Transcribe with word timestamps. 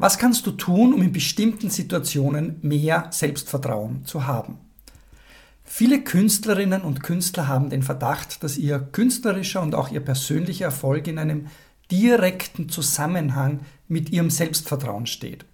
Was 0.00 0.16
kannst 0.16 0.46
du 0.46 0.52
tun, 0.52 0.94
um 0.94 1.02
in 1.02 1.12
bestimmten 1.12 1.68
Situationen 1.68 2.56
mehr 2.62 3.08
Selbstvertrauen 3.10 4.06
zu 4.06 4.26
haben? 4.26 4.56
Viele 5.62 6.02
Künstlerinnen 6.02 6.80
und 6.80 7.02
Künstler 7.02 7.48
haben 7.48 7.68
den 7.68 7.82
Verdacht, 7.82 8.42
dass 8.42 8.56
ihr 8.56 8.78
künstlerischer 8.78 9.60
und 9.60 9.74
auch 9.74 9.90
ihr 9.90 10.00
persönlicher 10.00 10.64
Erfolg 10.64 11.06
in 11.06 11.18
einem 11.18 11.48
direkten 11.90 12.70
Zusammenhang 12.70 13.60
mit 13.88 14.08
ihrem 14.08 14.30
Selbstvertrauen 14.30 15.04
steht. 15.04 15.44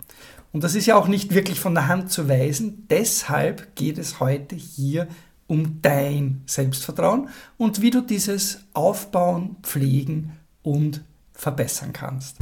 Und 0.52 0.62
das 0.62 0.76
ist 0.76 0.86
ja 0.86 0.94
auch 0.94 1.08
nicht 1.08 1.34
wirklich 1.34 1.58
von 1.58 1.74
der 1.74 1.88
Hand 1.88 2.12
zu 2.12 2.28
weisen. 2.28 2.86
Deshalb 2.88 3.74
geht 3.74 3.98
es 3.98 4.20
heute 4.20 4.54
hier 4.54 5.08
um 5.48 5.82
dein 5.82 6.42
Selbstvertrauen 6.46 7.30
und 7.56 7.82
wie 7.82 7.90
du 7.90 8.00
dieses 8.00 8.60
aufbauen, 8.74 9.56
pflegen 9.62 10.36
und 10.62 11.02
verbessern 11.32 11.92
kannst. 11.92 12.36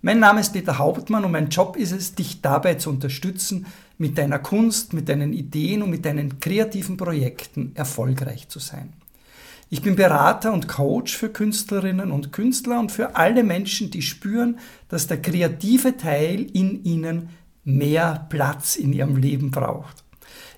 Mein 0.00 0.20
Name 0.20 0.40
ist 0.40 0.52
Peter 0.52 0.78
Hauptmann 0.78 1.24
und 1.24 1.32
mein 1.32 1.48
Job 1.48 1.76
ist 1.76 1.90
es, 1.90 2.14
dich 2.14 2.40
dabei 2.40 2.74
zu 2.74 2.88
unterstützen, 2.88 3.66
mit 3.98 4.16
deiner 4.16 4.38
Kunst, 4.38 4.92
mit 4.92 5.08
deinen 5.08 5.32
Ideen 5.32 5.82
und 5.82 5.90
mit 5.90 6.04
deinen 6.04 6.38
kreativen 6.38 6.96
Projekten 6.96 7.72
erfolgreich 7.74 8.48
zu 8.48 8.60
sein. 8.60 8.92
Ich 9.70 9.82
bin 9.82 9.96
Berater 9.96 10.52
und 10.52 10.68
Coach 10.68 11.16
für 11.16 11.30
Künstlerinnen 11.30 12.12
und 12.12 12.32
Künstler 12.32 12.78
und 12.78 12.92
für 12.92 13.16
alle 13.16 13.42
Menschen, 13.42 13.90
die 13.90 14.02
spüren, 14.02 14.60
dass 14.88 15.08
der 15.08 15.20
kreative 15.20 15.96
Teil 15.96 16.42
in 16.52 16.84
ihnen 16.84 17.30
mehr 17.64 18.28
Platz 18.28 18.76
in 18.76 18.92
ihrem 18.92 19.16
Leben 19.16 19.50
braucht. 19.50 20.04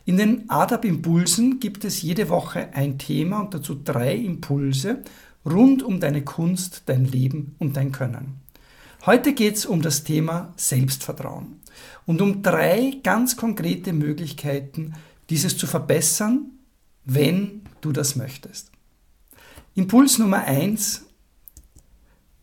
In 0.05 0.19
den 0.19 0.51
ADAP 0.51 0.85
Impulsen 0.85 1.61
gibt 1.61 1.87
es 1.87 2.03
jede 2.03 2.29
Woche 2.29 2.75
ein 2.75 2.99
Thema 2.99 3.41
und 3.41 3.55
dazu 3.55 3.75
drei 3.75 4.15
Impulse 4.15 5.03
rund 5.47 5.83
um 5.83 5.99
deine 5.99 6.23
Kunst, 6.23 6.83
dein 6.87 7.07
Leben 7.07 7.55
und 7.59 7.79
dein 7.79 7.91
Können. 7.91 8.41
Heute 9.07 9.33
geht 9.33 9.57
es 9.57 9.65
um 9.65 9.81
das 9.81 10.05
Thema 10.05 10.53
Selbstvertrauen 10.57 11.61
und 12.05 12.21
um 12.21 12.43
drei 12.43 12.99
ganz 13.03 13.35
konkrete 13.35 13.95
Möglichkeiten, 13.95 14.93
dieses 15.31 15.57
zu 15.57 15.67
verbessern, 15.67 16.51
wenn 17.07 17.63
du 17.81 17.93
das 17.93 18.15
möchtest. 18.15 18.71
Impuls 19.75 20.19
Nummer 20.19 20.45
eins: 20.45 21.07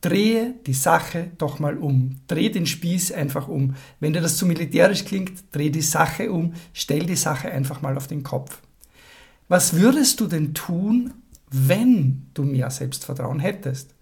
Drehe 0.02 0.56
die 0.66 0.74
Sache 0.74 1.30
doch 1.38 1.60
mal 1.60 1.78
um. 1.78 2.22
Dreh 2.26 2.50
den 2.50 2.66
Spieß 2.66 3.12
einfach 3.12 3.48
um. 3.48 3.76
Wenn 4.00 4.14
dir 4.14 4.22
das 4.22 4.38
zu 4.38 4.48
militärisch 4.48 5.06
klingt, 5.06 5.44
dreh 5.52 5.70
die 5.70 5.82
Sache 5.82 6.32
um, 6.32 6.56
stell 6.74 7.06
die 7.06 7.16
Sache 7.16 7.52
einfach 7.52 7.84
mal 7.84 7.96
auf 7.96 8.08
den 8.08 8.24
Kopf. 8.24 8.64
Was 9.48 9.74
würdest 9.74 10.20
du 10.22 10.26
denn 10.26 10.56
tun, 10.56 11.14
wenn 11.52 12.32
du 12.34 12.44
mehr 12.44 12.72
Selbstvertrauen 12.72 13.40
hättest? 13.40 13.97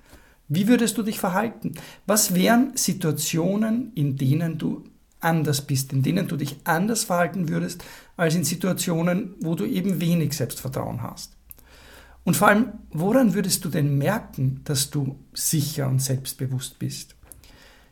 Wie 0.48 0.68
würdest 0.68 0.98
du 0.98 1.04
dich 1.04 1.20
verhalten? 1.20 1.74
Was 2.06 2.36
wären 2.36 2.76
Situationen, 2.76 3.92
in 3.96 4.16
denen 4.16 4.58
du 4.58 4.84
anders 5.20 5.62
bist, 5.62 5.92
in 5.92 6.04
denen 6.04 6.28
du 6.28 6.38
dich 6.38 6.58
anders 6.66 7.06
verhalten 7.06 7.50
würdest, 7.50 7.84
als 8.16 8.36
in 8.36 8.44
Situationen, 8.44 9.36
wo 9.42 9.56
du 9.56 9.66
eben 9.66 10.00
wenig 10.00 10.34
Selbstvertrauen 10.34 11.02
hast? 11.02 11.36
Und 12.24 12.38
vor 12.38 12.48
allem, 12.48 12.74
woran 12.92 13.34
würdest 13.34 13.66
du 13.66 13.70
denn 13.70 13.98
merken, 13.98 14.62
dass 14.66 14.90
du 14.90 15.20
sicher 15.34 15.88
und 15.88 16.02
selbstbewusst 16.02 16.80
bist? 16.80 17.16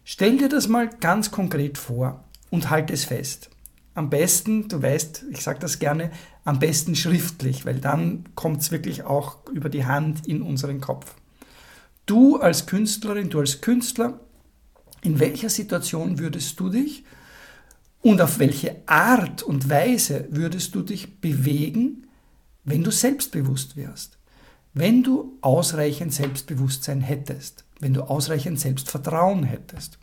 Stell 0.04 0.38
dir 0.38 0.50
das 0.50 0.68
mal 0.68 0.90
ganz 0.90 1.32
konkret 1.32 1.78
vor 1.78 2.24
und 2.50 2.70
halt 2.70 2.92
es 2.92 3.06
fest. 3.06 3.50
Am 3.96 4.10
besten, 4.10 4.68
du 4.68 4.82
weißt, 4.82 5.26
ich 5.32 5.42
sage 5.42 5.60
das 5.60 5.78
gerne, 5.78 6.12
am 6.44 6.60
besten 6.60 6.96
schriftlich, 6.96 7.66
weil 7.66 7.80
dann 7.80 8.26
kommt 8.36 8.62
es 8.62 8.72
wirklich 8.72 9.04
auch 9.04 9.38
über 9.52 9.70
die 9.70 9.86
Hand 9.86 10.28
in 10.28 10.42
unseren 10.42 10.82
Kopf. 10.82 11.16
Du 12.06 12.38
als 12.38 12.66
Künstlerin, 12.66 13.30
du 13.30 13.40
als 13.40 13.62
Künstler, 13.62 14.20
in 15.02 15.20
welcher 15.20 15.50
Situation 15.50 16.20
würdest 16.20 16.60
du 16.60 16.70
dich 16.70 17.04
und 18.02 18.22
auf 18.22 18.40
welche 18.40 18.82
Art 18.86 19.44
und 19.44 19.70
Weise 19.70 20.28
würdest 20.30 20.76
du 20.76 20.82
dich 20.82 21.22
bewegen, 21.22 22.08
wenn 22.66 22.84
du 22.84 22.92
selbstbewusst 22.92 23.76
wärst? 23.76 24.18
Wenn 24.74 25.04
du 25.04 25.38
ausreichend 25.42 26.14
Selbstbewusstsein 26.14 27.02
hättest, 27.02 27.64
wenn 27.80 27.94
du 27.94 28.04
ausreichend 28.04 28.60
Selbstvertrauen 28.60 29.44
hättest. 29.44 30.00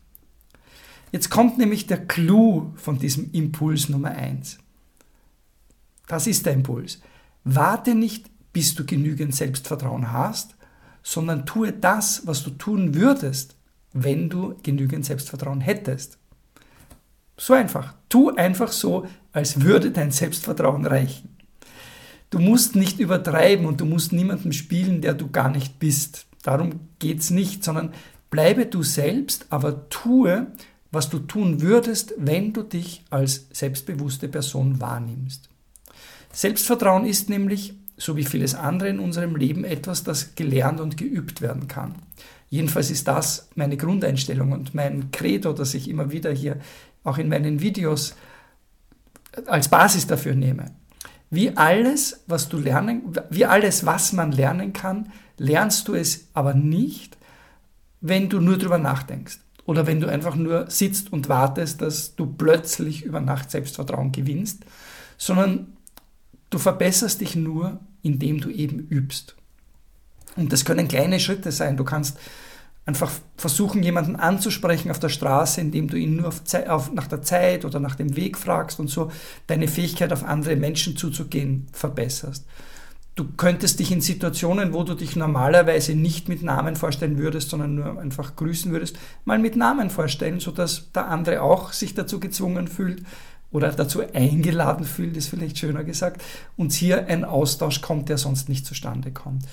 Jetzt 1.12 1.28
kommt 1.28 1.58
nämlich 1.58 1.86
der 1.86 2.06
Clou 2.06 2.72
von 2.76 2.98
diesem 2.98 3.32
Impuls 3.32 3.88
Nummer 3.88 4.10
eins. 4.10 4.58
Das 6.06 6.26
ist 6.26 6.46
der 6.46 6.52
Impuls. 6.52 7.00
Warte 7.44 7.94
nicht, 7.94 8.30
bis 8.52 8.74
du 8.74 8.84
genügend 8.84 9.34
Selbstvertrauen 9.34 10.12
hast, 10.12 10.54
sondern 11.02 11.46
tue 11.46 11.72
das, 11.72 12.26
was 12.26 12.42
du 12.42 12.50
tun 12.50 12.94
würdest, 12.94 13.56
wenn 13.92 14.28
du 14.28 14.56
genügend 14.62 15.04
Selbstvertrauen 15.04 15.60
hättest. 15.60 16.18
So 17.36 17.54
einfach. 17.54 17.94
Tu 18.08 18.30
einfach 18.30 18.70
so, 18.70 19.06
als 19.32 19.62
würde 19.62 19.90
dein 19.90 20.10
Selbstvertrauen 20.10 20.86
reichen. 20.86 21.36
Du 22.28 22.38
musst 22.38 22.76
nicht 22.76 23.00
übertreiben 23.00 23.66
und 23.66 23.80
du 23.80 23.86
musst 23.86 24.12
niemandem 24.12 24.52
spielen, 24.52 25.00
der 25.00 25.14
du 25.14 25.30
gar 25.30 25.50
nicht 25.50 25.78
bist. 25.78 26.26
Darum 26.42 26.80
geht 26.98 27.20
es 27.20 27.30
nicht, 27.30 27.64
sondern 27.64 27.92
bleibe 28.30 28.66
du 28.66 28.82
selbst, 28.82 29.46
aber 29.50 29.88
tue, 29.88 30.46
was 30.92 31.08
du 31.08 31.18
tun 31.18 31.60
würdest, 31.60 32.14
wenn 32.16 32.52
du 32.52 32.62
dich 32.62 33.04
als 33.10 33.46
selbstbewusste 33.52 34.28
Person 34.28 34.80
wahrnimmst. 34.80 35.48
Selbstvertrauen 36.32 37.06
ist 37.06 37.28
nämlich 37.28 37.74
so 38.00 38.16
wie 38.16 38.24
vieles 38.24 38.54
andere 38.54 38.88
in 38.88 38.98
unserem 38.98 39.36
Leben, 39.36 39.64
etwas, 39.64 40.02
das 40.04 40.34
gelernt 40.34 40.80
und 40.80 40.96
geübt 40.96 41.42
werden 41.42 41.68
kann. 41.68 41.96
Jedenfalls 42.48 42.90
ist 42.90 43.06
das 43.06 43.48
meine 43.54 43.76
Grundeinstellung 43.76 44.52
und 44.52 44.74
mein 44.74 45.10
Credo, 45.12 45.52
das 45.52 45.74
ich 45.74 45.88
immer 45.88 46.10
wieder 46.10 46.32
hier 46.32 46.56
auch 47.04 47.18
in 47.18 47.28
meinen 47.28 47.60
Videos 47.60 48.14
als 49.46 49.68
Basis 49.68 50.06
dafür 50.06 50.34
nehme. 50.34 50.72
Wie 51.28 51.56
alles, 51.56 52.24
was 52.26 52.48
du 52.48 52.58
lernen, 52.58 53.02
wie 53.28 53.44
alles, 53.44 53.86
was 53.86 54.12
man 54.12 54.32
lernen 54.32 54.72
kann, 54.72 55.12
lernst 55.36 55.86
du 55.86 55.94
es 55.94 56.28
aber 56.32 56.54
nicht, 56.54 57.18
wenn 58.00 58.28
du 58.28 58.40
nur 58.40 58.56
drüber 58.56 58.78
nachdenkst 58.78 59.38
oder 59.66 59.86
wenn 59.86 60.00
du 60.00 60.08
einfach 60.08 60.34
nur 60.34 60.70
sitzt 60.70 61.12
und 61.12 61.28
wartest, 61.28 61.82
dass 61.82 62.16
du 62.16 62.26
plötzlich 62.26 63.04
über 63.04 63.20
Nacht 63.20 63.50
Selbstvertrauen 63.50 64.10
gewinnst, 64.10 64.64
sondern 65.18 65.76
du 66.48 66.58
verbesserst 66.58 67.20
dich 67.20 67.36
nur, 67.36 67.78
indem 68.02 68.40
du 68.40 68.50
eben 68.50 68.78
übst. 68.88 69.36
Und 70.36 70.52
das 70.52 70.64
können 70.64 70.88
kleine 70.88 71.20
Schritte 71.20 71.52
sein. 71.52 71.76
Du 71.76 71.84
kannst 71.84 72.18
einfach 72.86 73.10
versuchen, 73.36 73.82
jemanden 73.82 74.16
anzusprechen 74.16 74.90
auf 74.90 74.98
der 74.98 75.08
Straße, 75.08 75.60
indem 75.60 75.88
du 75.88 75.96
ihn 75.96 76.16
nur 76.16 76.28
auf, 76.28 76.42
auf, 76.68 76.92
nach 76.92 77.06
der 77.06 77.22
Zeit 77.22 77.64
oder 77.64 77.78
nach 77.78 77.94
dem 77.94 78.16
Weg 78.16 78.38
fragst 78.38 78.80
und 78.80 78.88
so 78.88 79.10
deine 79.46 79.68
Fähigkeit 79.68 80.12
auf 80.12 80.24
andere 80.24 80.56
Menschen 80.56 80.96
zuzugehen 80.96 81.68
verbesserst. 81.72 82.46
Du 83.16 83.26
könntest 83.36 83.80
dich 83.80 83.92
in 83.92 84.00
Situationen, 84.00 84.72
wo 84.72 84.82
du 84.82 84.94
dich 84.94 85.14
normalerweise 85.14 85.94
nicht 85.94 86.28
mit 86.28 86.42
Namen 86.42 86.74
vorstellen 86.74 87.18
würdest, 87.18 87.50
sondern 87.50 87.74
nur 87.74 88.00
einfach 88.00 88.34
grüßen 88.34 88.72
würdest, 88.72 88.98
mal 89.24 89.38
mit 89.38 89.56
Namen 89.56 89.90
vorstellen, 89.90 90.40
sodass 90.40 90.90
der 90.92 91.08
andere 91.08 91.42
auch 91.42 91.72
sich 91.72 91.94
dazu 91.94 92.18
gezwungen 92.18 92.66
fühlt, 92.66 93.02
oder 93.52 93.72
dazu 93.72 94.00
eingeladen 94.12 94.84
fühlt, 94.84 95.16
ist 95.16 95.28
vielleicht 95.28 95.58
schöner 95.58 95.84
gesagt, 95.84 96.22
und 96.56 96.72
hier 96.72 97.06
ein 97.08 97.24
Austausch 97.24 97.80
kommt, 97.80 98.08
der 98.08 98.18
sonst 98.18 98.48
nicht 98.48 98.66
zustande 98.66 99.10
kommt. 99.10 99.44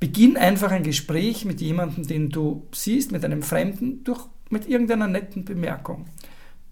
Beginn 0.00 0.36
einfach 0.36 0.70
ein 0.70 0.82
Gespräch 0.82 1.44
mit 1.44 1.60
jemandem, 1.60 2.06
den 2.06 2.30
du 2.30 2.66
siehst, 2.72 3.12
mit 3.12 3.24
einem 3.24 3.42
Fremden, 3.42 4.02
durch, 4.04 4.26
mit 4.50 4.68
irgendeiner 4.68 5.06
netten 5.06 5.44
Bemerkung. 5.44 6.06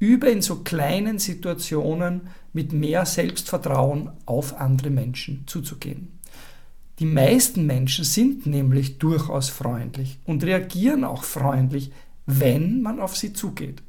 Übe 0.00 0.28
in 0.28 0.42
so 0.42 0.56
kleinen 0.56 1.20
Situationen 1.20 2.22
mit 2.52 2.72
mehr 2.72 3.06
Selbstvertrauen 3.06 4.10
auf 4.26 4.60
andere 4.60 4.90
Menschen 4.90 5.44
zuzugehen. 5.46 6.18
Die 6.98 7.06
meisten 7.06 7.66
Menschen 7.66 8.04
sind 8.04 8.44
nämlich 8.44 8.98
durchaus 8.98 9.48
freundlich 9.48 10.18
und 10.24 10.44
reagieren 10.44 11.04
auch 11.04 11.22
freundlich, 11.22 11.92
wenn 12.26 12.82
man 12.82 13.00
auf 13.00 13.16
sie 13.16 13.32
zugeht 13.32 13.82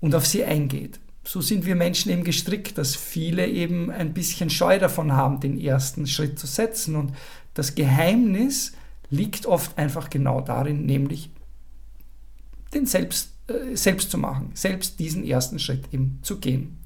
und 0.00 0.14
auf 0.14 0.26
sie 0.26 0.44
eingeht 0.44 1.00
so 1.26 1.40
sind 1.40 1.64
wir 1.64 1.74
Menschen 1.74 2.12
eben 2.12 2.24
gestrickt, 2.24 2.76
dass 2.76 2.96
viele 2.96 3.46
eben 3.46 3.90
ein 3.90 4.12
bisschen 4.12 4.50
Scheu 4.50 4.78
davon 4.78 5.12
haben, 5.12 5.40
den 5.40 5.58
ersten 5.58 6.06
Schritt 6.06 6.38
zu 6.38 6.46
setzen. 6.46 6.96
Und 6.96 7.12
das 7.54 7.74
Geheimnis 7.74 8.72
liegt 9.10 9.46
oft 9.46 9.78
einfach 9.78 10.10
genau 10.10 10.40
darin, 10.40 10.86
nämlich 10.86 11.30
den 12.74 12.86
selbst, 12.86 13.30
äh, 13.48 13.76
selbst 13.76 14.10
zu 14.10 14.18
machen, 14.18 14.50
selbst 14.54 14.98
diesen 14.98 15.24
ersten 15.24 15.58
Schritt 15.58 15.92
eben 15.92 16.18
zu 16.22 16.38
gehen. 16.40 16.78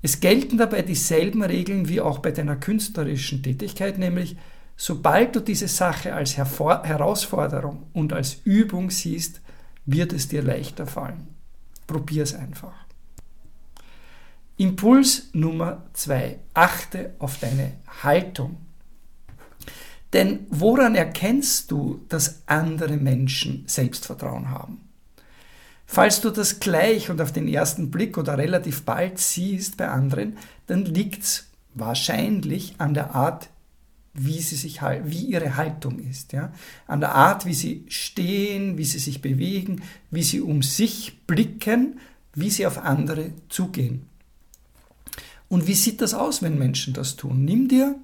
Es 0.00 0.20
gelten 0.20 0.58
dabei 0.58 0.82
dieselben 0.82 1.42
Regeln 1.42 1.88
wie 1.88 2.00
auch 2.00 2.18
bei 2.18 2.32
deiner 2.32 2.56
künstlerischen 2.56 3.42
Tätigkeit, 3.42 3.98
nämlich 3.98 4.36
sobald 4.76 5.36
du 5.36 5.40
diese 5.40 5.68
Sache 5.68 6.14
als 6.14 6.36
Hervor 6.36 6.82
Herausforderung 6.84 7.84
und 7.92 8.12
als 8.12 8.38
Übung 8.44 8.90
siehst, 8.90 9.40
wird 9.84 10.12
es 10.12 10.28
dir 10.28 10.42
leichter 10.42 10.86
fallen. 10.86 11.28
Probier 11.86 12.22
es 12.22 12.34
einfach. 12.34 12.74
Impuls 14.56 15.30
Nummer 15.32 15.84
zwei. 15.94 16.38
Achte 16.54 17.14
auf 17.18 17.38
deine 17.38 17.72
Haltung. 18.02 18.56
Denn 20.12 20.46
woran 20.50 20.94
erkennst 20.94 21.70
du, 21.70 22.04
dass 22.08 22.42
andere 22.46 22.96
Menschen 22.96 23.64
Selbstvertrauen 23.66 24.50
haben? 24.50 24.80
Falls 25.86 26.20
du 26.20 26.30
das 26.30 26.60
gleich 26.60 27.10
und 27.10 27.20
auf 27.20 27.32
den 27.32 27.48
ersten 27.48 27.90
Blick 27.90 28.16
oder 28.18 28.38
relativ 28.38 28.82
bald 28.82 29.18
siehst 29.18 29.76
bei 29.76 29.88
anderen, 29.88 30.38
dann 30.66 30.84
liegt 30.84 31.22
es 31.24 31.46
wahrscheinlich 31.74 32.74
an 32.78 32.94
der 32.94 33.14
Art, 33.14 33.48
wie, 34.14 34.40
sie 34.40 34.56
sich, 34.56 34.80
wie 35.04 35.24
ihre 35.24 35.56
Haltung 35.56 35.98
ist. 35.98 36.32
Ja? 36.32 36.52
An 36.86 37.00
der 37.00 37.14
Art, 37.14 37.46
wie 37.46 37.54
sie 37.54 37.84
stehen, 37.88 38.76
wie 38.76 38.84
sie 38.84 38.98
sich 38.98 39.22
bewegen, 39.22 39.82
wie 40.10 40.22
sie 40.22 40.42
um 40.42 40.62
sich 40.62 41.26
blicken, 41.26 41.98
wie 42.34 42.50
sie 42.50 42.66
auf 42.66 42.78
andere 42.78 43.32
zugehen. 43.48 44.06
Und 45.52 45.66
wie 45.66 45.74
sieht 45.74 46.00
das 46.00 46.14
aus, 46.14 46.40
wenn 46.40 46.58
Menschen 46.58 46.94
das 46.94 47.16
tun? 47.16 47.44
Nimm 47.44 47.68
dir 47.68 47.96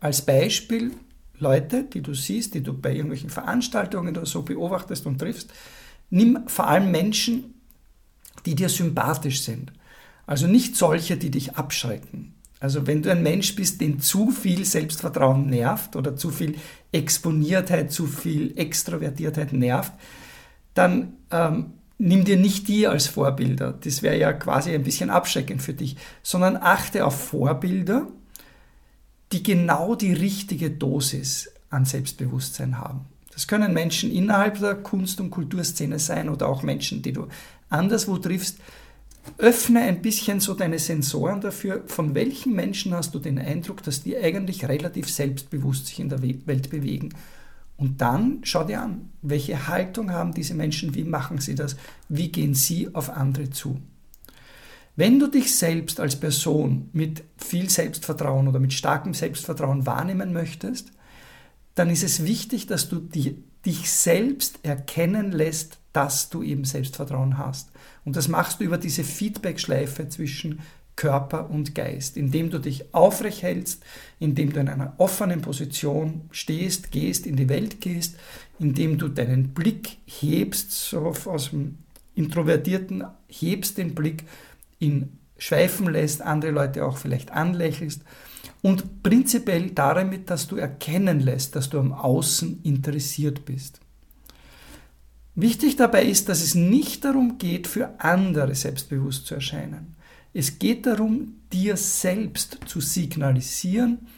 als 0.00 0.22
Beispiel 0.22 0.92
Leute, 1.38 1.84
die 1.84 2.00
du 2.00 2.14
siehst, 2.14 2.54
die 2.54 2.62
du 2.62 2.72
bei 2.72 2.92
irgendwelchen 2.92 3.28
Veranstaltungen 3.28 4.16
oder 4.16 4.24
so 4.24 4.40
beobachtest 4.40 5.04
und 5.04 5.18
triffst. 5.18 5.52
Nimm 6.08 6.44
vor 6.46 6.66
allem 6.66 6.90
Menschen, 6.90 7.60
die 8.46 8.54
dir 8.54 8.70
sympathisch 8.70 9.42
sind. 9.42 9.70
Also 10.26 10.46
nicht 10.46 10.76
solche, 10.76 11.18
die 11.18 11.30
dich 11.30 11.56
abschrecken. 11.56 12.32
Also 12.58 12.86
wenn 12.86 13.02
du 13.02 13.10
ein 13.10 13.22
Mensch 13.22 13.54
bist, 13.54 13.82
den 13.82 14.00
zu 14.00 14.30
viel 14.30 14.64
Selbstvertrauen 14.64 15.50
nervt 15.50 15.96
oder 15.96 16.16
zu 16.16 16.30
viel 16.30 16.54
Exponiertheit, 16.90 17.92
zu 17.92 18.06
viel 18.06 18.56
Extrovertiertheit 18.56 19.52
nervt, 19.52 19.92
dann 20.72 21.18
ähm, 21.30 21.74
nimm 21.98 22.24
dir 22.24 22.36
nicht 22.36 22.68
die 22.68 22.86
als 22.86 23.06
Vorbilder. 23.06 23.72
Das 23.72 24.02
wäre 24.02 24.18
ja 24.18 24.32
quasi 24.32 24.72
ein 24.72 24.84
bisschen 24.84 25.10
abschreckend 25.10 25.62
für 25.62 25.74
dich, 25.74 25.96
sondern 26.22 26.56
achte 26.56 27.04
auf 27.04 27.28
Vorbilder, 27.28 28.08
die 29.32 29.42
genau 29.42 29.94
die 29.94 30.12
richtige 30.12 30.70
Dosis 30.70 31.50
an 31.70 31.84
Selbstbewusstsein 31.84 32.78
haben. 32.78 33.06
Das 33.32 33.48
können 33.48 33.72
Menschen 33.72 34.12
innerhalb 34.12 34.60
der 34.60 34.76
Kunst- 34.76 35.20
und 35.20 35.30
Kulturszene 35.30 35.98
sein 35.98 36.28
oder 36.28 36.48
auch 36.48 36.62
Menschen, 36.62 37.02
die 37.02 37.12
du 37.12 37.26
anderswo 37.68 38.16
triffst, 38.16 38.58
öffne 39.38 39.80
ein 39.80 40.02
bisschen 40.02 40.38
so 40.38 40.54
deine 40.54 40.78
Sensoren 40.78 41.40
dafür, 41.40 41.82
von 41.86 42.14
welchen 42.14 42.54
Menschen 42.54 42.94
hast 42.94 43.14
du 43.14 43.18
den 43.18 43.38
Eindruck, 43.38 43.82
dass 43.82 44.02
die 44.02 44.16
eigentlich 44.16 44.68
relativ 44.68 45.10
selbstbewusst 45.10 45.86
sich 45.86 45.98
in 45.98 46.10
der 46.10 46.22
Welt 46.22 46.70
bewegen. 46.70 47.10
Und 47.76 48.00
dann 48.00 48.40
schau 48.44 48.64
dir 48.64 48.82
an, 48.82 49.10
welche 49.22 49.68
Haltung 49.68 50.12
haben 50.12 50.32
diese 50.32 50.54
Menschen, 50.54 50.94
wie 50.94 51.04
machen 51.04 51.38
sie 51.38 51.54
das, 51.54 51.76
wie 52.08 52.30
gehen 52.30 52.54
sie 52.54 52.94
auf 52.94 53.10
andere 53.10 53.50
zu. 53.50 53.80
Wenn 54.96 55.18
du 55.18 55.26
dich 55.26 55.56
selbst 55.56 55.98
als 55.98 56.14
Person 56.20 56.88
mit 56.92 57.24
viel 57.36 57.68
Selbstvertrauen 57.68 58.46
oder 58.46 58.60
mit 58.60 58.72
starkem 58.72 59.12
Selbstvertrauen 59.12 59.86
wahrnehmen 59.86 60.32
möchtest, 60.32 60.92
dann 61.74 61.90
ist 61.90 62.04
es 62.04 62.24
wichtig, 62.24 62.68
dass 62.68 62.88
du 62.88 63.00
die, 63.00 63.42
dich 63.66 63.90
selbst 63.90 64.60
erkennen 64.62 65.32
lässt, 65.32 65.78
dass 65.92 66.30
du 66.30 66.44
eben 66.44 66.64
Selbstvertrauen 66.64 67.38
hast. 67.38 67.70
Und 68.04 68.14
das 68.14 68.28
machst 68.28 68.60
du 68.60 68.64
über 68.64 68.78
diese 68.78 69.02
Feedback-Schleife 69.02 70.08
zwischen 70.08 70.60
Körper 70.96 71.50
und 71.50 71.74
Geist, 71.74 72.16
indem 72.16 72.50
du 72.50 72.58
dich 72.58 72.94
aufrecht 72.94 73.42
hältst, 73.42 73.82
indem 74.20 74.52
du 74.52 74.60
in 74.60 74.68
einer 74.68 74.94
offenen 74.98 75.40
Position 75.40 76.22
stehst, 76.30 76.90
gehst, 76.92 77.26
in 77.26 77.36
die 77.36 77.48
Welt 77.48 77.80
gehst, 77.80 78.16
indem 78.58 78.98
du 78.98 79.08
deinen 79.08 79.48
Blick 79.48 79.98
hebst, 80.06 80.70
so 80.70 81.12
aus 81.26 81.50
dem 81.50 81.78
Introvertierten, 82.14 83.04
hebst 83.28 83.78
den 83.78 83.94
Blick, 83.94 84.24
ihn 84.78 85.18
schweifen 85.36 85.90
lässt, 85.90 86.22
andere 86.22 86.52
Leute 86.52 86.84
auch 86.84 86.96
vielleicht 86.96 87.32
anlächelst 87.32 88.02
und 88.62 89.02
prinzipiell 89.02 89.70
damit, 89.70 90.30
dass 90.30 90.46
du 90.46 90.56
erkennen 90.56 91.20
lässt, 91.20 91.56
dass 91.56 91.70
du 91.70 91.78
am 91.78 91.92
Außen 91.92 92.60
interessiert 92.62 93.44
bist. 93.44 93.80
Wichtig 95.34 95.74
dabei 95.76 96.04
ist, 96.04 96.28
dass 96.28 96.42
es 96.42 96.54
nicht 96.54 97.04
darum 97.04 97.38
geht, 97.38 97.66
für 97.66 98.00
andere 98.00 98.54
selbstbewusst 98.54 99.26
zu 99.26 99.34
erscheinen. 99.34 99.96
Es 100.36 100.58
geht 100.58 100.84
darum, 100.84 101.34
dir 101.52 101.76
selbst 101.76 102.58
zu 102.66 102.80
signalisieren, 102.80 104.08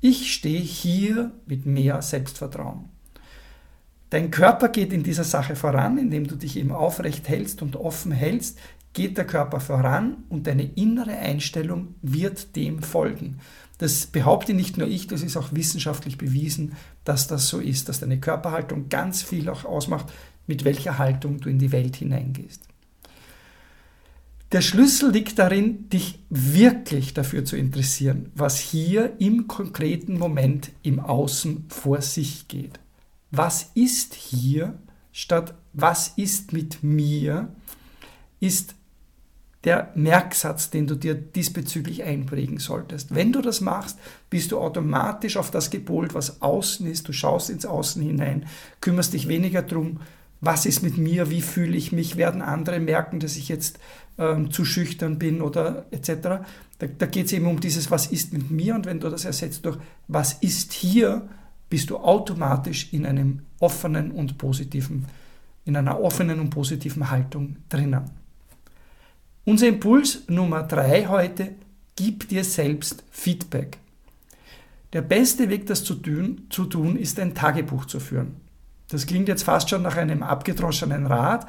ich 0.00 0.32
stehe 0.32 0.60
hier 0.60 1.32
mit 1.44 1.66
mehr 1.66 2.00
Selbstvertrauen. 2.00 2.86
Dein 4.08 4.30
Körper 4.30 4.70
geht 4.70 4.94
in 4.94 5.02
dieser 5.02 5.24
Sache 5.24 5.56
voran, 5.56 5.98
indem 5.98 6.26
du 6.26 6.36
dich 6.36 6.56
eben 6.56 6.72
aufrecht 6.72 7.28
hältst 7.28 7.60
und 7.60 7.76
offen 7.76 8.12
hältst, 8.12 8.58
geht 8.94 9.18
der 9.18 9.26
Körper 9.26 9.60
voran 9.60 10.24
und 10.30 10.46
deine 10.46 10.62
innere 10.62 11.18
Einstellung 11.18 11.94
wird 12.00 12.56
dem 12.56 12.82
folgen. 12.82 13.38
Das 13.76 14.06
behaupte 14.06 14.54
nicht 14.54 14.78
nur 14.78 14.88
ich, 14.88 15.06
das 15.06 15.22
ist 15.22 15.36
auch 15.36 15.52
wissenschaftlich 15.52 16.16
bewiesen, 16.16 16.76
dass 17.04 17.26
das 17.26 17.48
so 17.48 17.60
ist, 17.60 17.90
dass 17.90 18.00
deine 18.00 18.18
Körperhaltung 18.18 18.88
ganz 18.88 19.22
viel 19.22 19.50
auch 19.50 19.66
ausmacht, 19.66 20.06
mit 20.46 20.64
welcher 20.64 20.96
Haltung 20.96 21.40
du 21.40 21.50
in 21.50 21.58
die 21.58 21.72
Welt 21.72 21.96
hineingehst. 21.96 22.62
Der 24.52 24.62
Schlüssel 24.62 25.10
liegt 25.10 25.38
darin, 25.38 25.90
dich 25.90 26.20
wirklich 26.30 27.12
dafür 27.12 27.44
zu 27.44 27.56
interessieren, 27.56 28.32
was 28.34 28.58
hier 28.58 29.14
im 29.18 29.46
konkreten 29.46 30.18
Moment 30.18 30.70
im 30.82 31.00
Außen 31.00 31.66
vor 31.68 32.00
sich 32.00 32.48
geht. 32.48 32.80
Was 33.30 33.70
ist 33.74 34.14
hier 34.14 34.78
statt 35.12 35.54
was 35.72 36.08
ist 36.16 36.52
mit 36.52 36.82
mir, 36.82 37.52
ist 38.40 38.74
der 39.64 39.92
Merksatz, 39.94 40.70
den 40.70 40.86
du 40.86 40.94
dir 40.94 41.14
diesbezüglich 41.14 42.04
einprägen 42.04 42.58
solltest. 42.58 43.14
Wenn 43.14 43.32
du 43.32 43.42
das 43.42 43.60
machst, 43.60 43.98
bist 44.30 44.52
du 44.52 44.58
automatisch 44.58 45.36
auf 45.36 45.50
das 45.50 45.70
gepolt, 45.70 46.14
was 46.14 46.40
außen 46.40 46.86
ist. 46.86 47.08
Du 47.08 47.12
schaust 47.12 47.50
ins 47.50 47.66
Außen 47.66 48.00
hinein, 48.00 48.46
kümmerst 48.80 49.12
dich 49.12 49.28
weniger 49.28 49.62
darum, 49.62 50.00
was 50.40 50.66
ist 50.66 50.82
mit 50.82 50.98
mir, 50.98 51.30
wie 51.30 51.42
fühle 51.42 51.76
ich 51.76 51.92
mich, 51.92 52.16
werden 52.16 52.42
andere 52.42 52.80
merken, 52.80 53.20
dass 53.20 53.36
ich 53.36 53.48
jetzt 53.48 53.78
ähm, 54.18 54.50
zu 54.50 54.64
schüchtern 54.64 55.18
bin 55.18 55.42
oder 55.42 55.86
etc. 55.90 56.10
Da, 56.78 56.86
da 56.86 57.06
geht 57.06 57.26
es 57.26 57.32
eben 57.32 57.46
um 57.46 57.60
dieses, 57.60 57.90
was 57.90 58.06
ist 58.06 58.32
mit 58.32 58.50
mir 58.50 58.74
und 58.74 58.86
wenn 58.86 59.00
du 59.00 59.08
das 59.08 59.24
ersetzt 59.24 59.64
durch, 59.64 59.78
was 60.06 60.34
ist 60.34 60.72
hier, 60.72 61.28
bist 61.70 61.90
du 61.90 61.98
automatisch 61.98 62.92
in 62.92 63.04
einem 63.04 63.40
offenen 63.60 64.10
und 64.10 64.38
positiven, 64.38 65.06
in 65.64 65.76
einer 65.76 66.00
offenen 66.00 66.40
und 66.40 66.50
positiven 66.50 67.10
Haltung 67.10 67.56
drinnen. 67.68 68.10
Unser 69.44 69.68
Impuls 69.68 70.22
Nummer 70.28 70.62
drei 70.62 71.06
heute, 71.06 71.54
gib 71.96 72.28
dir 72.28 72.44
selbst 72.44 73.02
Feedback. 73.10 73.78
Der 74.92 75.02
beste 75.02 75.50
Weg, 75.50 75.66
das 75.66 75.84
zu 75.84 75.94
tun, 75.94 76.46
zu 76.48 76.64
tun, 76.64 76.96
ist 76.96 77.18
ein 77.18 77.34
Tagebuch 77.34 77.84
zu 77.86 78.00
führen. 78.00 78.47
Das 78.88 79.06
klingt 79.06 79.28
jetzt 79.28 79.42
fast 79.42 79.70
schon 79.70 79.82
nach 79.82 79.96
einem 79.96 80.22
abgedroschenen 80.22 81.06
Rat. 81.06 81.46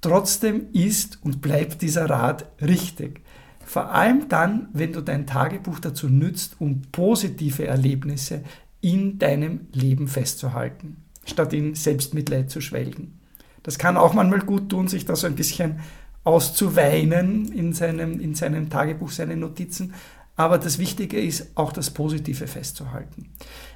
Trotzdem 0.00 0.66
ist 0.72 1.18
und 1.22 1.40
bleibt 1.40 1.82
dieser 1.82 2.08
Rat 2.08 2.46
richtig. 2.60 3.22
Vor 3.64 3.90
allem 3.90 4.28
dann, 4.28 4.68
wenn 4.72 4.92
du 4.92 5.00
dein 5.00 5.26
Tagebuch 5.26 5.80
dazu 5.80 6.08
nützt, 6.08 6.56
um 6.60 6.82
positive 6.92 7.66
Erlebnisse 7.66 8.44
in 8.80 9.18
deinem 9.18 9.66
Leben 9.72 10.06
festzuhalten, 10.06 10.98
statt 11.24 11.52
in 11.52 11.74
Selbstmitleid 11.74 12.50
zu 12.50 12.60
schwelgen. 12.60 13.18
Das 13.64 13.78
kann 13.78 13.96
auch 13.96 14.14
manchmal 14.14 14.40
gut 14.40 14.68
tun, 14.68 14.86
sich 14.86 15.04
da 15.06 15.16
so 15.16 15.26
ein 15.26 15.34
bisschen 15.34 15.80
auszuweinen 16.22 17.50
in 17.50 17.72
seinem, 17.72 18.20
in 18.20 18.36
seinem 18.36 18.70
Tagebuch, 18.70 19.10
seine 19.10 19.36
Notizen. 19.36 19.94
Aber 20.36 20.58
das 20.58 20.78
Wichtige 20.78 21.20
ist, 21.20 21.50
auch 21.56 21.72
das 21.72 21.90
Positive 21.90 22.46
festzuhalten. 22.46 23.30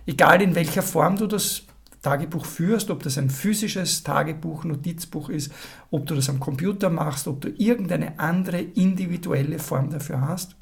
Egal 0.06 0.42
in 0.42 0.54
welcher 0.54 0.82
Form 0.82 1.16
du 1.16 1.26
das 1.26 1.62
Tagebuch 2.02 2.46
führst, 2.46 2.90
ob 2.90 3.02
das 3.02 3.18
ein 3.18 3.30
physisches 3.30 4.02
Tagebuch, 4.02 4.64
Notizbuch 4.64 5.28
ist, 5.28 5.52
ob 5.90 6.06
du 6.06 6.14
das 6.14 6.30
am 6.30 6.40
Computer 6.40 6.88
machst, 6.88 7.28
ob 7.28 7.40
du 7.40 7.48
irgendeine 7.48 8.18
andere 8.18 8.60
individuelle 8.60 9.58
Form 9.58 9.90
dafür 9.90 10.22
hast. 10.22 10.56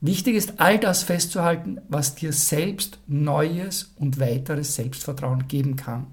Wichtig 0.00 0.34
ist, 0.34 0.60
all 0.60 0.78
das 0.78 1.02
festzuhalten, 1.02 1.80
was 1.88 2.14
dir 2.14 2.32
selbst 2.32 2.98
neues 3.06 3.94
und 3.96 4.20
weiteres 4.20 4.74
Selbstvertrauen 4.74 5.48
geben 5.48 5.76
kann 5.76 6.08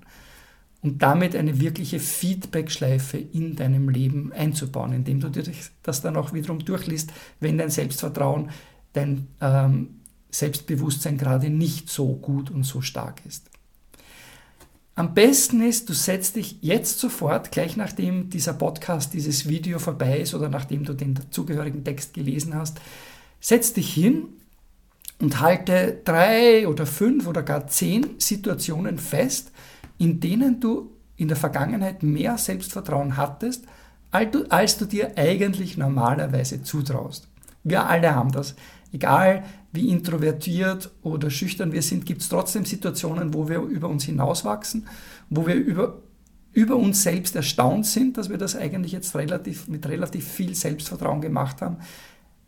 und 0.81 1.01
damit 1.01 1.35
eine 1.35 1.59
wirkliche 1.59 1.99
Feedback-Schleife 1.99 3.17
in 3.17 3.55
deinem 3.55 3.89
Leben 3.89 4.31
einzubauen, 4.31 4.93
indem 4.93 5.19
du 5.19 5.29
dir 5.29 5.43
das 5.83 6.01
dann 6.01 6.15
auch 6.15 6.33
wiederum 6.33 6.59
durchliest, 6.59 7.11
wenn 7.39 7.57
dein 7.57 7.69
Selbstvertrauen, 7.69 8.51
dein 8.93 9.27
ähm, 9.41 10.01
Selbstbewusstsein 10.29 11.17
gerade 11.17 11.49
nicht 11.49 11.89
so 11.89 12.13
gut 12.15 12.49
und 12.49 12.63
so 12.63 12.81
stark 12.81 13.25
ist. 13.25 13.49
Am 14.95 15.13
besten 15.13 15.61
ist, 15.61 15.89
du 15.89 15.93
setzt 15.93 16.35
dich 16.35 16.57
jetzt 16.61 16.99
sofort, 16.99 17.51
gleich 17.51 17.77
nachdem 17.77 18.29
dieser 18.29 18.53
Podcast, 18.53 19.13
dieses 19.13 19.47
Video 19.47 19.79
vorbei 19.79 20.19
ist 20.19 20.33
oder 20.33 20.49
nachdem 20.49 20.83
du 20.83 20.93
den 20.93 21.15
dazugehörigen 21.15 21.83
Text 21.83 22.13
gelesen 22.13 22.53
hast, 22.55 22.79
setz 23.39 23.73
dich 23.73 23.93
hin 23.93 24.27
und 25.19 25.39
halte 25.39 26.01
drei 26.03 26.67
oder 26.67 26.85
fünf 26.85 27.25
oder 27.25 27.41
gar 27.41 27.67
zehn 27.67 28.15
Situationen 28.17 28.97
fest, 28.97 29.51
in 29.97 30.19
denen 30.19 30.59
du 30.59 30.91
in 31.15 31.29
der 31.29 31.37
Vergangenheit 31.37 32.03
mehr 32.03 32.37
Selbstvertrauen 32.37 33.15
hattest, 33.15 33.65
als 34.11 34.31
du, 34.31 34.45
als 34.49 34.77
du 34.77 34.85
dir 34.85 35.17
eigentlich 35.17 35.77
normalerweise 35.77 36.63
zutraust. 36.63 37.27
Wir 37.63 37.85
alle 37.87 38.13
haben 38.13 38.31
das. 38.31 38.55
Egal 38.91 39.43
wie 39.71 39.89
introvertiert 39.89 40.91
oder 41.01 41.29
schüchtern 41.29 41.71
wir 41.71 41.81
sind, 41.81 42.05
gibt 42.05 42.21
es 42.21 42.29
trotzdem 42.29 42.65
Situationen, 42.65 43.33
wo 43.33 43.47
wir 43.47 43.61
über 43.61 43.87
uns 43.87 44.03
hinauswachsen, 44.03 44.87
wo 45.29 45.47
wir 45.47 45.55
über, 45.55 45.99
über 46.51 46.75
uns 46.75 47.03
selbst 47.03 47.35
erstaunt 47.35 47.85
sind, 47.85 48.17
dass 48.17 48.29
wir 48.29 48.37
das 48.37 48.55
eigentlich 48.55 48.91
jetzt 48.91 49.15
relativ, 49.15 49.67
mit 49.67 49.87
relativ 49.87 50.27
viel 50.27 50.55
Selbstvertrauen 50.55 51.21
gemacht 51.21 51.61
haben. 51.61 51.77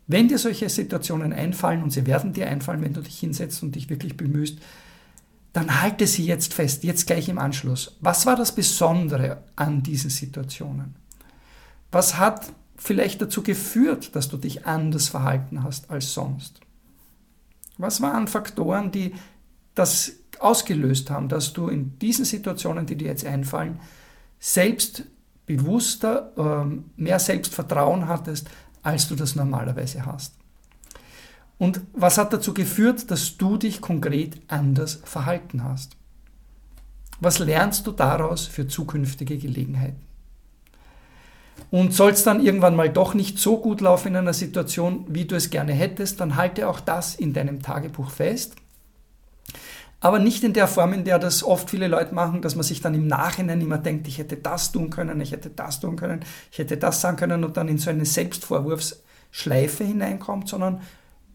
Wenn 0.06 0.28
dir 0.28 0.36
solche 0.38 0.68
Situationen 0.68 1.32
einfallen, 1.32 1.82
und 1.82 1.90
sie 1.90 2.06
werden 2.06 2.34
dir 2.34 2.48
einfallen, 2.48 2.82
wenn 2.82 2.92
du 2.92 3.00
dich 3.00 3.18
hinsetzt 3.18 3.62
und 3.62 3.74
dich 3.74 3.88
wirklich 3.88 4.18
bemühst, 4.18 4.58
dann 5.54 5.80
halte 5.80 6.06
sie 6.06 6.26
jetzt 6.26 6.52
fest, 6.52 6.84
jetzt 6.84 7.06
gleich 7.06 7.28
im 7.28 7.38
Anschluss. 7.38 7.96
Was 8.00 8.26
war 8.26 8.36
das 8.36 8.54
Besondere 8.54 9.44
an 9.56 9.82
diesen 9.82 10.10
Situationen? 10.10 10.96
Was 11.90 12.18
hat 12.18 12.52
vielleicht 12.76 13.22
dazu 13.22 13.42
geführt, 13.42 14.14
dass 14.16 14.28
du 14.28 14.36
dich 14.36 14.66
anders 14.66 15.08
verhalten 15.08 15.62
hast 15.62 15.90
als 15.90 16.12
sonst? 16.12 16.60
Was 17.78 18.00
waren 18.00 18.28
Faktoren, 18.28 18.90
die 18.90 19.14
das 19.74 20.12
ausgelöst 20.38 21.10
haben, 21.10 21.28
dass 21.28 21.52
du 21.52 21.68
in 21.68 21.98
diesen 21.98 22.24
Situationen, 22.24 22.86
die 22.86 22.96
dir 22.96 23.08
jetzt 23.08 23.24
einfallen, 23.24 23.80
selbstbewusster, 24.38 26.32
ähm, 26.36 26.90
mehr 26.96 27.18
Selbstvertrauen 27.18 28.08
hattest, 28.08 28.48
als 28.82 29.08
du 29.08 29.14
das 29.14 29.34
normalerweise 29.34 30.06
hast? 30.06 30.34
Und 31.58 31.80
was 31.92 32.18
hat 32.18 32.32
dazu 32.32 32.52
geführt, 32.52 33.10
dass 33.10 33.36
du 33.36 33.56
dich 33.56 33.80
konkret 33.80 34.40
anders 34.48 35.00
verhalten 35.04 35.64
hast? 35.64 35.96
Was 37.20 37.38
lernst 37.38 37.86
du 37.86 37.92
daraus 37.92 38.46
für 38.46 38.66
zukünftige 38.66 39.38
Gelegenheiten? 39.38 40.02
Und 41.70 41.92
soll 41.92 42.12
es 42.12 42.22
dann 42.22 42.44
irgendwann 42.44 42.76
mal 42.76 42.88
doch 42.88 43.14
nicht 43.14 43.38
so 43.38 43.58
gut 43.58 43.80
laufen 43.80 44.08
in 44.08 44.16
einer 44.16 44.32
Situation, 44.32 45.04
wie 45.08 45.24
du 45.24 45.34
es 45.34 45.50
gerne 45.50 45.72
hättest, 45.72 46.20
dann 46.20 46.36
halte 46.36 46.68
auch 46.68 46.80
das 46.80 47.14
in 47.14 47.32
deinem 47.32 47.62
Tagebuch 47.62 48.10
fest. 48.10 48.54
Aber 50.04 50.18
nicht 50.18 50.44
in 50.44 50.52
der 50.52 50.68
Form, 50.68 50.92
in 50.92 51.04
der 51.04 51.18
das 51.18 51.42
oft 51.42 51.70
viele 51.70 51.88
Leute 51.88 52.14
machen, 52.14 52.42
dass 52.42 52.56
man 52.56 52.62
sich 52.62 52.82
dann 52.82 52.94
im 52.94 53.06
Nachhinein 53.06 53.62
immer 53.62 53.78
denkt, 53.78 54.06
ich 54.06 54.18
hätte 54.18 54.36
das 54.36 54.70
tun 54.70 54.90
können, 54.90 55.18
ich 55.22 55.32
hätte 55.32 55.48
das 55.48 55.80
tun 55.80 55.96
können, 55.96 56.20
ich 56.52 56.58
hätte 56.58 56.76
das 56.76 57.00
sagen 57.00 57.16
können 57.16 57.42
und 57.42 57.56
dann 57.56 57.68
in 57.68 57.78
so 57.78 57.88
eine 57.88 58.04
Selbstvorwurfsschleife 58.04 59.82
hineinkommt, 59.82 60.48
sondern 60.48 60.82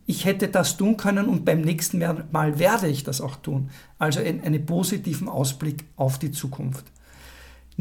ich 0.05 0.25
hätte 0.25 0.49
das 0.49 0.77
tun 0.77 0.97
können 0.97 1.27
und 1.27 1.45
beim 1.45 1.61
nächsten 1.61 1.97
Mal 2.31 2.59
werde 2.59 2.87
ich 2.87 3.03
das 3.03 3.21
auch 3.21 3.37
tun. 3.37 3.71
Also 3.97 4.19
einen 4.19 4.65
positiven 4.65 5.29
Ausblick 5.29 5.85
auf 5.95 6.19
die 6.19 6.31
Zukunft. 6.31 6.85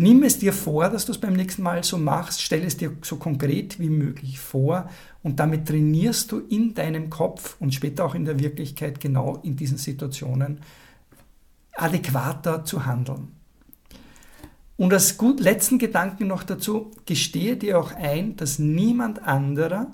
Nimm 0.00 0.22
es 0.22 0.38
dir 0.38 0.52
vor, 0.52 0.90
dass 0.90 1.06
du 1.06 1.12
es 1.12 1.18
beim 1.18 1.32
nächsten 1.32 1.62
Mal 1.62 1.82
so 1.82 1.98
machst, 1.98 2.40
stell 2.40 2.62
es 2.62 2.76
dir 2.76 2.96
so 3.02 3.16
konkret 3.16 3.80
wie 3.80 3.88
möglich 3.88 4.38
vor 4.38 4.88
und 5.24 5.40
damit 5.40 5.66
trainierst 5.66 6.30
du 6.30 6.38
in 6.38 6.72
deinem 6.72 7.10
Kopf 7.10 7.56
und 7.58 7.74
später 7.74 8.04
auch 8.04 8.14
in 8.14 8.24
der 8.24 8.38
Wirklichkeit 8.38 9.00
genau 9.00 9.40
in 9.42 9.56
diesen 9.56 9.76
Situationen 9.76 10.60
adäquater 11.74 12.64
zu 12.64 12.86
handeln. 12.86 13.32
Und 14.76 14.92
als 14.92 15.18
gut, 15.18 15.40
letzten 15.40 15.80
Gedanken 15.80 16.28
noch 16.28 16.44
dazu, 16.44 16.92
gestehe 17.04 17.56
dir 17.56 17.80
auch 17.80 17.90
ein, 17.90 18.36
dass 18.36 18.60
niemand 18.60 19.24
anderer 19.24 19.90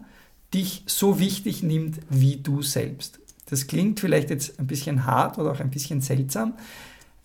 dich 0.53 0.83
so 0.85 1.19
wichtig 1.19 1.63
nimmt 1.63 1.99
wie 2.11 2.37
du 2.37 2.61
selbst. 2.61 3.21
Das 3.47 3.69
klingt 3.69 4.01
vielleicht 4.01 4.29
jetzt 4.29 4.61
ein 4.61 4.67
bisschen 4.67 5.07
hart 5.07 5.39
oder 5.39 5.53
auch 5.53 5.61
ein 5.61 5.71
bisschen 5.71 6.03
seltsam, 6.03 6.53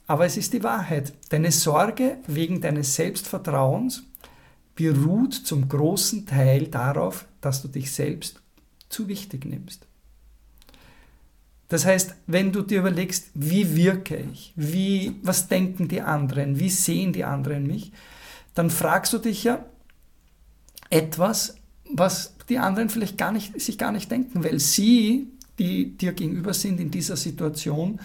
aber 0.09 0.25
es 0.25 0.37
ist 0.37 0.53
die 0.53 0.63
Wahrheit. 0.63 1.13
Deine 1.29 1.51
Sorge 1.51 2.17
wegen 2.25 2.61
deines 2.61 2.95
Selbstvertrauens 2.95 4.01
beruht 4.73 5.35
zum 5.35 5.69
großen 5.69 6.25
Teil 6.25 6.65
darauf, 6.65 7.27
dass 7.41 7.61
du 7.61 7.67
dich 7.67 7.91
selbst 7.91 8.41
zu 8.89 9.07
wichtig 9.07 9.45
nimmst. 9.45 9.85
Das 11.67 11.85
heißt, 11.85 12.15
wenn 12.25 12.51
du 12.51 12.63
dir 12.63 12.79
überlegst, 12.79 13.29
wie 13.35 13.75
wirke 13.75 14.17
ich, 14.33 14.51
wie, 14.55 15.15
was 15.21 15.47
denken 15.47 15.87
die 15.87 16.01
anderen, 16.01 16.59
wie 16.59 16.71
sehen 16.71 17.13
die 17.13 17.23
anderen 17.23 17.67
mich, 17.67 17.91
dann 18.55 18.71
fragst 18.71 19.13
du 19.13 19.19
dich 19.19 19.43
ja 19.43 19.63
etwas, 20.89 21.55
was 21.87 22.33
die 22.49 22.57
anderen 22.57 22.89
vielleicht 22.89 23.19
gar 23.19 23.31
nicht, 23.31 23.61
sich 23.61 23.77
gar 23.77 23.91
nicht 23.91 24.09
denken, 24.09 24.43
weil 24.43 24.59
sie, 24.59 25.27
die 25.59 25.95
dir 25.95 26.13
gegenüber 26.13 26.55
sind 26.55 26.79
in 26.79 26.89
dieser 26.89 27.15
Situation, 27.15 27.99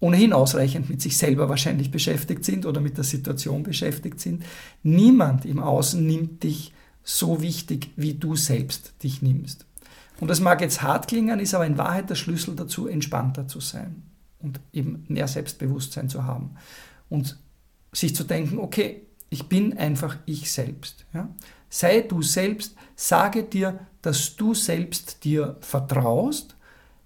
ohnehin 0.00 0.32
ausreichend 0.32 0.88
mit 0.88 1.02
sich 1.02 1.16
selber 1.16 1.48
wahrscheinlich 1.48 1.90
beschäftigt 1.90 2.44
sind 2.44 2.66
oder 2.66 2.80
mit 2.80 2.96
der 2.96 3.04
Situation 3.04 3.62
beschäftigt 3.62 4.18
sind. 4.20 4.44
Niemand 4.82 5.44
im 5.44 5.60
Außen 5.60 6.04
nimmt 6.04 6.42
dich 6.42 6.72
so 7.04 7.42
wichtig, 7.42 7.90
wie 7.96 8.14
du 8.14 8.34
selbst 8.34 8.94
dich 9.02 9.22
nimmst. 9.22 9.66
Und 10.20 10.28
das 10.28 10.40
mag 10.40 10.60
jetzt 10.60 10.82
hart 10.82 11.08
klingen, 11.08 11.40
ist 11.40 11.54
aber 11.54 11.66
in 11.66 11.78
Wahrheit 11.78 12.10
der 12.10 12.14
Schlüssel 12.14 12.54
dazu, 12.54 12.86
entspannter 12.86 13.46
zu 13.46 13.60
sein 13.60 14.02
und 14.40 14.60
eben 14.72 15.04
mehr 15.08 15.28
Selbstbewusstsein 15.28 16.08
zu 16.08 16.24
haben. 16.24 16.56
Und 17.08 17.38
sich 17.92 18.14
zu 18.14 18.24
denken, 18.24 18.58
okay, 18.58 19.02
ich 19.30 19.48
bin 19.48 19.76
einfach 19.76 20.16
ich 20.26 20.50
selbst. 20.50 21.06
Ja? 21.14 21.28
Sei 21.68 22.00
du 22.00 22.22
selbst, 22.22 22.74
sage 22.96 23.44
dir, 23.44 23.80
dass 24.02 24.36
du 24.36 24.54
selbst 24.54 25.24
dir 25.24 25.56
vertraust, 25.60 26.56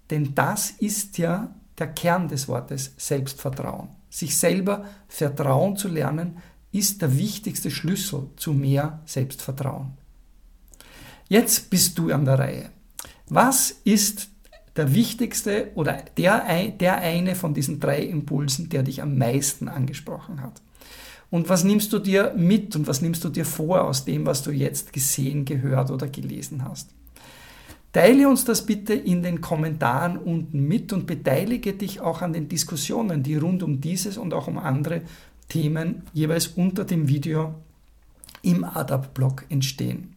denn 0.09 0.35
das 0.35 0.71
ist 0.71 1.17
ja 1.17 1.53
der 1.77 1.87
Kern 1.87 2.27
des 2.27 2.47
Wortes 2.47 2.93
Selbstvertrauen. 2.97 3.89
Sich 4.09 4.37
selber 4.37 4.85
vertrauen 5.07 5.75
zu 5.75 5.87
lernen, 5.87 6.37
ist 6.71 7.01
der 7.01 7.17
wichtigste 7.17 7.71
Schlüssel 7.71 8.29
zu 8.35 8.53
mehr 8.53 9.01
Selbstvertrauen. 9.05 9.93
Jetzt 11.27 11.69
bist 11.69 11.97
du 11.97 12.11
an 12.11 12.25
der 12.25 12.39
Reihe. 12.39 12.69
Was 13.27 13.71
ist 13.83 14.29
der 14.75 14.93
wichtigste 14.93 15.71
oder 15.75 16.03
der, 16.17 16.71
der 16.71 16.97
eine 16.97 17.35
von 17.35 17.53
diesen 17.53 17.79
drei 17.79 18.01
Impulsen, 18.03 18.69
der 18.69 18.83
dich 18.83 19.01
am 19.01 19.17
meisten 19.17 19.67
angesprochen 19.67 20.41
hat? 20.41 20.61
Und 21.31 21.49
was 21.49 21.63
nimmst 21.63 21.91
du 21.91 21.99
dir 21.99 22.33
mit 22.37 22.75
und 22.75 22.87
was 22.87 23.01
nimmst 23.01 23.23
du 23.23 23.29
dir 23.29 23.45
vor 23.45 23.83
aus 23.85 24.05
dem, 24.05 24.25
was 24.25 24.43
du 24.43 24.51
jetzt 24.51 24.93
gesehen, 24.93 25.45
gehört 25.45 25.91
oder 25.91 26.07
gelesen 26.07 26.63
hast? 26.63 26.89
Teile 27.95 28.27
uns 28.27 28.43
das 28.43 28.65
bitte 28.65 28.93
in 28.93 29.23
den 29.23 29.39
Kommentaren 29.39 30.17
unten 30.17 30.67
mit 30.67 30.91
und 30.91 31.07
beteilige 31.07 31.71
dich 31.71 32.01
auch 32.01 32.21
an 32.21 32.33
den 32.33 32.49
Diskussionen, 32.49 33.23
die 33.23 33.37
rund 33.37 33.63
um 33.63 33.79
dieses 33.79 34.17
und 34.17 34.33
auch 34.33 34.49
um 34.49 34.57
andere 34.57 35.03
Themen 35.47 36.01
jeweils 36.11 36.47
unter 36.47 36.83
dem 36.83 37.07
Video 37.07 37.55
im 38.41 38.65
ADAP-Blog 38.65 39.45
entstehen. 39.47 40.13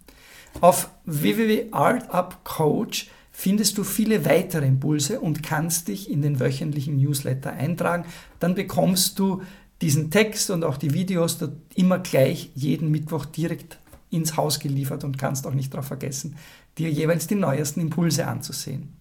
Auf 0.61 0.90
www.artupcoach 1.04 3.11
findest 3.30 3.78
du 3.78 3.85
viele 3.85 4.25
weitere 4.25 4.66
Impulse 4.66 5.20
und 5.20 5.44
kannst 5.44 5.87
dich 5.87 6.11
in 6.11 6.20
den 6.20 6.40
wöchentlichen 6.40 6.97
Newsletter 6.97 7.52
eintragen. 7.52 8.06
Dann 8.40 8.56
bekommst 8.56 9.20
du 9.20 9.42
diesen 9.82 10.11
Text 10.11 10.50
und 10.50 10.64
auch 10.64 10.78
die 10.78 10.94
Videos 10.94 11.38
immer 11.76 12.00
gleich 12.00 12.50
jeden 12.56 12.90
Mittwoch 12.90 13.25
direkt 13.25 13.78
ins 14.11 14.37
Haus 14.37 14.58
geliefert 14.58 15.04
und 15.04 15.18
kannst 15.18 15.47
auch 15.47 15.54
nicht 15.54 15.73
darauf 15.73 15.87
vergessen, 15.87 16.37
dir 16.78 16.90
jeweils 16.90 17.26
die 17.26 17.35
neuesten 17.35 17.80
Impulse 17.80 18.26
anzusehen. 18.26 18.99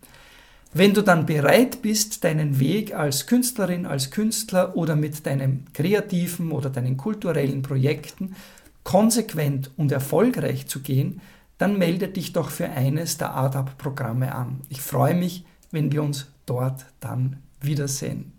Wenn 0.73 0.93
du 0.93 1.01
dann 1.01 1.25
bereit 1.25 1.81
bist, 1.81 2.23
deinen 2.23 2.59
Weg 2.59 2.93
als 2.93 3.25
Künstlerin, 3.25 3.85
als 3.85 4.11
Künstler 4.11 4.75
oder 4.75 4.95
mit 4.95 5.25
deinen 5.25 5.65
kreativen 5.73 6.51
oder 6.51 6.69
deinen 6.69 6.97
kulturellen 6.97 7.61
Projekten 7.61 8.35
konsequent 8.83 9.71
und 9.77 9.91
erfolgreich 9.91 10.67
zu 10.67 10.81
gehen, 10.81 11.21
dann 11.57 11.77
melde 11.77 12.07
dich 12.09 12.33
doch 12.33 12.49
für 12.49 12.69
eines 12.69 13.17
der 13.17 13.35
ADAP-Programme 13.35 14.35
an. 14.35 14.61
Ich 14.69 14.81
freue 14.81 15.15
mich, 15.15 15.45
wenn 15.71 15.91
wir 15.91 16.03
uns 16.03 16.27
dort 16.45 16.85
dann 16.99 17.37
wiedersehen. 17.59 18.33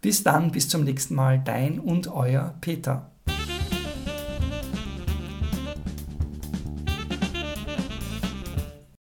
Bis 0.00 0.22
dann, 0.22 0.50
bis 0.52 0.68
zum 0.68 0.84
nächsten 0.84 1.14
Mal, 1.14 1.40
dein 1.44 1.78
und 1.78 2.08
euer 2.08 2.54
Peter. 2.60 3.10